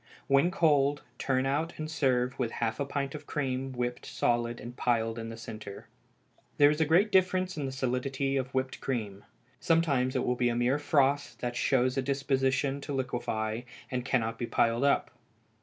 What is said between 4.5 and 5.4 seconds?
and piled in the